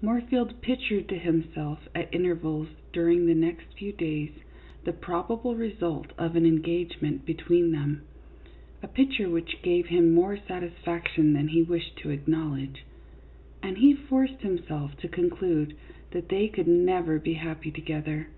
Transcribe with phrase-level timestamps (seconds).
[0.00, 4.30] Moorfield pictured to himself at intervals during the next few days
[4.84, 8.02] the probable result of an engage ment between them
[8.80, 12.84] (a picture which gave him more satisfaction than he wished to acknowledge),
[13.60, 15.74] and he forced himself to conclude
[16.12, 18.28] that they could never be happy together.